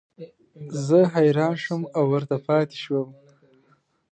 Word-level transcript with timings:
زه 0.85 0.99
حیران 1.15 1.53
شوم 1.63 1.81
او 1.97 2.03
ورته 2.11 2.37
پاتې 2.45 2.77
شوم. 2.83 3.09